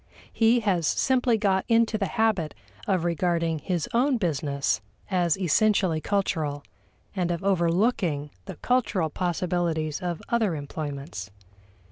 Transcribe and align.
He 0.33 0.61
has 0.61 0.87
simply 0.87 1.37
got 1.37 1.63
into 1.67 1.95
the 1.95 2.07
habit 2.07 2.55
of 2.87 3.03
regarding 3.03 3.59
his 3.59 3.87
own 3.93 4.17
business 4.17 4.81
as 5.11 5.37
essentially 5.37 6.01
cultural 6.01 6.63
and 7.15 7.29
of 7.29 7.43
overlooking 7.43 8.31
the 8.45 8.55
cultural 8.55 9.11
possibilities 9.11 10.01
of 10.01 10.19
other 10.27 10.55
employments. 10.55 11.29